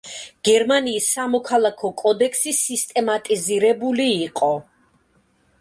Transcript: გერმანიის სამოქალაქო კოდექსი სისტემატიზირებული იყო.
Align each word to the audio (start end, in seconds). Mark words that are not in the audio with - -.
გერმანიის 0.47 1.09
სამოქალაქო 1.17 1.91
კოდექსი 2.03 2.53
სისტემატიზირებული 2.61 4.11
იყო. 4.27 4.51